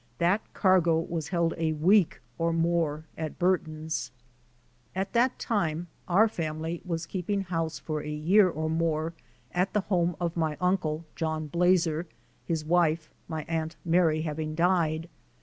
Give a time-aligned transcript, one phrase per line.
[0.17, 4.09] That cargo was held a week or more at Burton's.
[4.95, 9.13] At that time our family was keeping house for a year or more
[9.51, 12.07] at the home of my uncle, John Blazer,
[12.43, 15.07] his wife, my Aunt Mary, having died.